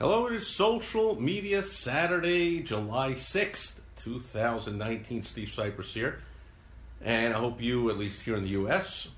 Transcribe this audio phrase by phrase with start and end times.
[0.00, 5.20] Hello, it is Social Media Saturday, July 6th, 2019.
[5.20, 6.22] Steve Sipress here.
[7.02, 9.08] And I hope you, at least here in the U.S.,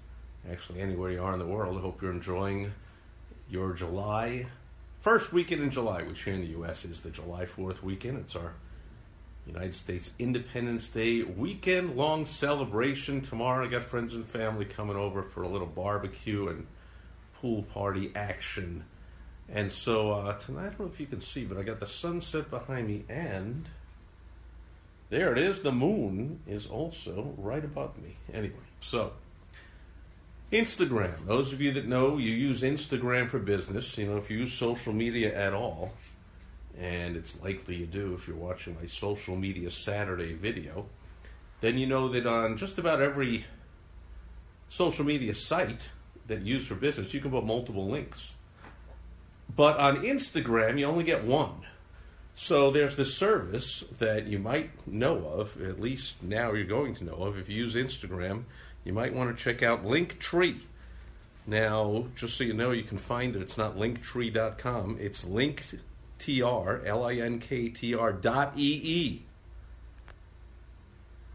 [0.51, 2.73] actually anywhere you are in the world, I hope you're enjoying
[3.49, 4.47] your July,
[4.99, 6.85] first weekend in July, which here in the U.S.
[6.85, 8.19] is the July 4th weekend.
[8.19, 8.55] It's our
[9.47, 13.21] United States Independence Day weekend long celebration.
[13.21, 16.67] Tomorrow, I got friends and family coming over for a little barbecue and
[17.35, 18.85] pool party action.
[19.55, 21.87] And so uh, tonight, I don't know if you can see, but I got the
[21.87, 23.69] sunset behind me, and
[25.11, 25.61] there it is.
[25.61, 28.17] The moon is also right above me.
[28.33, 29.13] Anyway, so
[30.51, 31.27] Instagram.
[31.27, 33.99] Those of you that know, you use Instagram for business.
[33.99, 35.93] You know, if you use social media at all,
[36.79, 40.87] and it's likely you do if you're watching my social media Saturday video,
[41.61, 43.45] then you know that on just about every
[44.69, 45.91] social media site
[46.27, 48.33] that you use for business, you can put multiple links.
[49.55, 51.67] But on Instagram, you only get one.
[52.35, 57.05] So there's this service that you might know of, at least now you're going to
[57.05, 57.39] know of.
[57.39, 58.45] If you use Instagram,
[58.85, 60.61] you might want to check out Linktree.
[61.47, 63.43] Now, just so you know, you can find it.
[63.43, 64.99] It's not linktree.com.
[65.01, 69.23] It's linktr, L-I-N-K-T-R dot E-E.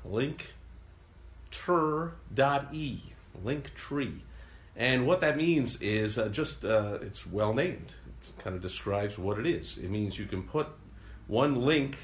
[0.10, 0.52] Linkter
[2.34, 3.02] dot E.
[3.46, 4.20] Linktree.
[4.76, 7.94] And what that means is uh, just, uh, it's well named.
[8.40, 9.78] Kind of describes what it is.
[9.78, 10.68] It means you can put
[11.28, 11.98] one link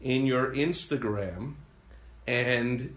[0.00, 1.54] in your Instagram
[2.26, 2.96] and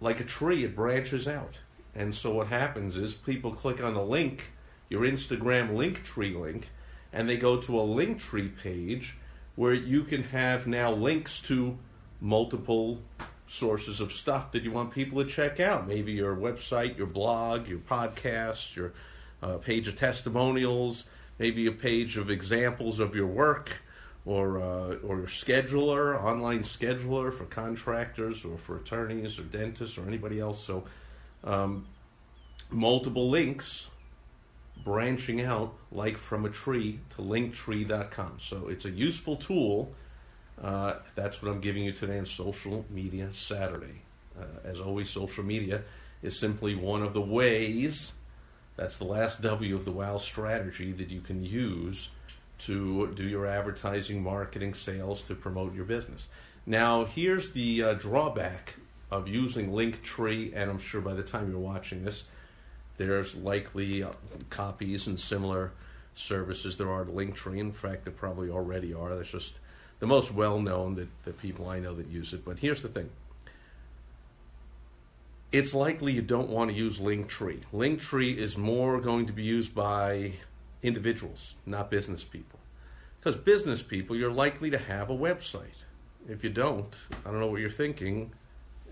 [0.00, 1.58] like a tree, it branches out.
[1.94, 4.52] And so what happens is people click on the link,
[4.88, 6.68] your Instagram link tree link,
[7.12, 9.16] and they go to a link tree page
[9.54, 11.78] where you can have now links to
[12.20, 13.00] multiple
[13.46, 15.86] sources of stuff that you want people to check out.
[15.86, 18.92] Maybe your website, your blog, your podcast, your
[19.42, 21.04] uh, page of testimonials,
[21.38, 23.82] maybe a page of examples of your work,
[24.24, 30.06] or uh, or your scheduler, online scheduler for contractors or for attorneys or dentists or
[30.06, 30.64] anybody else.
[30.64, 30.84] So,
[31.42, 31.86] um,
[32.70, 33.90] multiple links
[34.84, 38.34] branching out like from a tree to linktree.com.
[38.38, 39.94] So it's a useful tool
[40.60, 44.02] uh, that's what I'm giving you today on Social Media Saturday.
[44.38, 45.82] Uh, as always, social media
[46.22, 48.12] is simply one of the ways,
[48.76, 52.10] that's the last W of the WOW strategy that you can use
[52.58, 56.28] to do your advertising, marketing, sales to promote your business.
[56.66, 58.74] Now, here's the uh, drawback
[59.10, 62.24] of using Linktree, and I'm sure by the time you're watching this,
[62.96, 64.10] there's likely uh,
[64.50, 65.72] copies and similar
[66.14, 67.58] services there are to Linktree.
[67.58, 69.14] In fact, there probably already are.
[69.14, 69.54] That's just
[69.98, 72.44] the most well known that the people I know that use it.
[72.44, 73.10] But here's the thing
[75.54, 77.60] it's likely you don't want to use Linktree.
[77.72, 80.32] Linktree is more going to be used by
[80.82, 82.58] individuals, not business people.
[83.20, 85.84] Because business people, you're likely to have a website.
[86.28, 86.92] If you don't,
[87.24, 88.32] I don't know what you're thinking.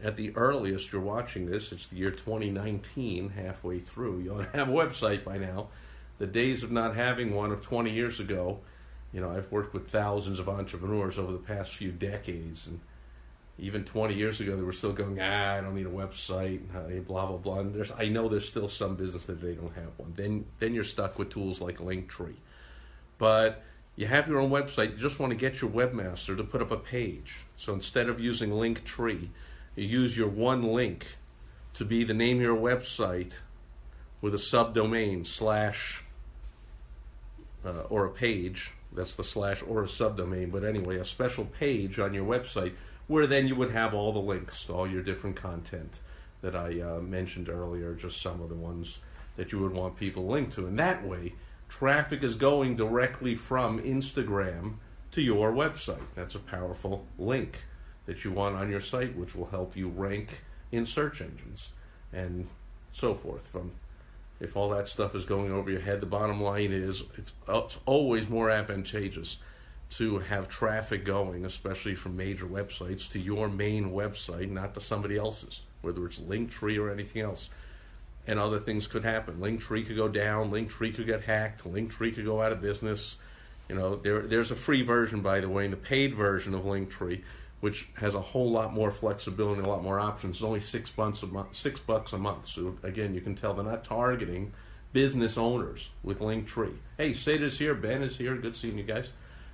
[0.05, 4.21] At the earliest you're watching this, it's the year 2019, halfway through.
[4.21, 5.67] You ought to have a website by now.
[6.19, 8.61] The days of not having one of 20 years ago
[9.13, 12.81] you know, I've worked with thousands of entrepreneurs over the past few decades, and
[13.59, 16.61] even 20 years ago, they were still going, ah, I don't need a website,
[17.07, 17.61] blah blah blah.
[17.61, 20.15] And there's, I know there's still some business that they don't have one.
[20.17, 22.37] Then, then you're stuck with tools like Linktree.
[23.19, 23.63] But
[23.97, 24.93] you have your own website.
[24.93, 27.45] You just want to get your webmaster to put up a page.
[27.57, 29.29] So instead of using Linktree,
[29.77, 31.07] you use your one link
[31.75, 33.35] to be the name of your website
[34.21, 36.05] with a subdomain slash
[37.65, 41.99] uh, or a page that's the slash or a subdomain, but anyway, a special page
[41.99, 42.73] on your website
[43.13, 46.01] where then you would have all the links to all your different content
[46.41, 49.01] that I uh, mentioned earlier, just some of the ones
[49.37, 50.67] that you would want people linked to.
[50.67, 51.35] And that way,
[51.69, 54.77] traffic is going directly from Instagram
[55.11, 56.01] to your website.
[56.15, 57.67] That's a powerful link
[58.07, 60.41] that you want on your site, which will help you rank
[60.73, 61.73] in search engines
[62.15, 62.49] and
[62.93, 63.73] so forth from
[64.41, 67.79] if all that stuff is going over your head, the bottom line is it's, it's
[67.85, 69.37] always more advantageous
[69.99, 75.17] to have traffic going, especially from major websites, to your main website, not to somebody
[75.19, 77.51] else's, whether it's Linktree or anything else.
[78.27, 79.39] and other things could happen.
[79.41, 80.51] Linktree could go down.
[80.51, 81.65] Linktree could get hacked.
[81.65, 83.17] Linktree could go out of business.
[83.69, 86.63] You know, there, there's a free version, by the way, and the paid version of
[86.63, 87.23] Linktree,
[87.61, 90.37] which has a whole lot more flexibility a lot more options.
[90.37, 91.55] It's only six bucks a month.
[91.55, 92.47] Six bucks a month.
[92.47, 94.53] So again, you can tell they're not targeting
[94.93, 96.77] business owners with Linktree.
[96.99, 97.75] Hey, Sid here.
[97.75, 98.37] Ben is here.
[98.37, 99.11] Good seeing you guys.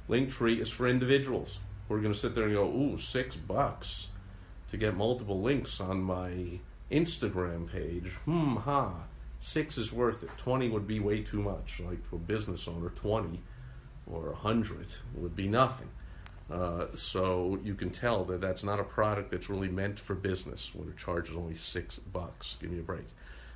[0.09, 1.59] Linktree is for individuals.
[1.89, 4.09] We're going to sit there and go, ooh, six bucks
[4.71, 6.61] to get multiple links on my
[6.91, 8.13] Instagram page.
[8.25, 8.93] Hmm, ha.
[9.39, 10.31] Six is worth it.
[10.39, 11.81] 20 would be way too much.
[11.81, 13.41] Like to a business owner, 20
[14.07, 15.89] or 100 would be nothing.
[16.51, 20.75] Uh, so you can tell that that's not a product that's really meant for business
[20.75, 22.57] when it charges only six bucks.
[22.59, 23.07] Give me a break.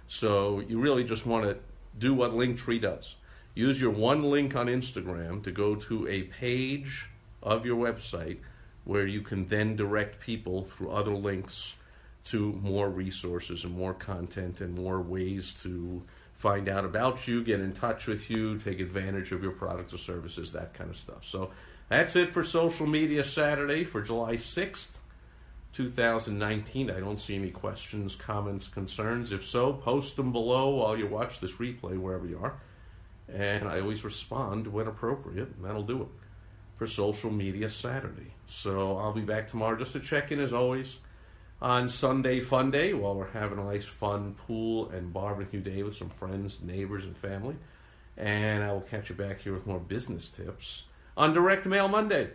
[0.07, 1.57] So you really just want to
[1.99, 3.17] do what Linktree does.
[3.55, 7.09] Use your one link on Instagram to go to a page
[7.43, 8.39] of your website
[8.85, 11.77] where you can then direct people through other links
[12.25, 16.03] to more resources and more content and more ways to
[16.35, 19.99] find out about you, get in touch with you, take advantage of your products or
[19.99, 21.25] services, that kind of stuff.
[21.25, 21.51] So
[21.89, 24.91] that's it for Social Media Saturday for July 6th,
[25.73, 26.91] 2019.
[26.91, 29.31] I don't see any questions, comments, concerns.
[29.31, 32.55] If so, post them below while you watch this replay, wherever you are.
[33.33, 36.09] And I always respond when appropriate, and that'll do it
[36.77, 38.35] for Social Media Saturday.
[38.47, 40.99] So I'll be back tomorrow just to check in as always
[41.61, 45.95] on Sunday Fun Day while we're having a nice fun pool and barbecue day with
[45.95, 47.57] some friends, neighbors, and family.
[48.17, 50.85] And I will catch you back here with more business tips
[51.17, 52.31] on Direct Mail Monday.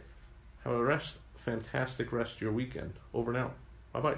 [0.64, 2.94] Have a rest, fantastic rest of your weekend.
[3.14, 3.52] Over now.
[3.92, 4.18] Bye bye.